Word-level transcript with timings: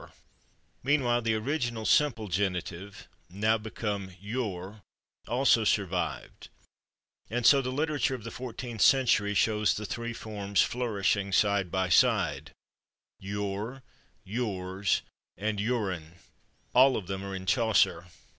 Meanwhile, 0.81 1.21
the 1.21 1.35
original 1.35 1.85
simple 1.85 2.27
genitive, 2.27 3.07
now 3.29 3.59
become 3.59 4.09
/youre/, 4.09 4.81
also 5.27 5.63
survived, 5.63 6.49
and 7.29 7.45
so 7.45 7.61
the 7.61 7.69
literature 7.71 8.15
of 8.15 8.21
[Pg214] 8.21 8.23
the 8.23 8.31
fourteenth 8.31 8.81
century 8.81 9.33
shows 9.35 9.75
the 9.75 9.85
three 9.85 10.13
forms 10.13 10.63
flourishing 10.63 11.31
side 11.31 11.69
by 11.69 11.89
side: 11.89 12.51
/youre/, 13.21 13.83
/youres/ 14.27 15.01
and 15.37 15.59
/youren/. 15.59 16.13
All 16.73 16.97
of 16.97 17.05
them 17.05 17.23
are 17.23 17.35
in 17.35 17.45
Chaucer. 17.45 18.07